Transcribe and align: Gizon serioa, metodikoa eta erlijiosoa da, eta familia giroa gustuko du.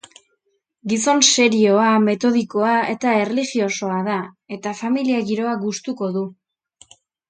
Gizon 0.93 1.21
serioa, 1.33 1.91
metodikoa 2.07 2.73
eta 2.95 3.15
erlijiosoa 3.27 4.03
da, 4.11 4.19
eta 4.59 4.77
familia 4.83 5.25
giroa 5.33 5.59
gustuko 5.69 6.15
du. 6.21 6.31